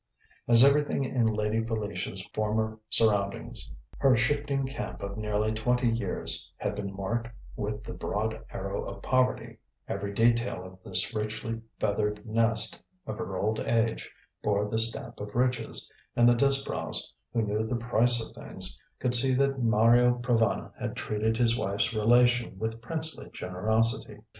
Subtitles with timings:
[0.47, 6.73] As everything in Lady Felicia's former surroundings, her shifting camp of nearly twenty years, had
[6.73, 12.81] been marked with the broad arrow of poverty, every detail of this richly feathered nest
[13.05, 14.09] of her old age
[14.41, 19.13] bore the stamp of riches; and the Disbrowes, who knew the price of things, could
[19.13, 24.17] see that Mario Provana had treated his wife's relation with princely generosity.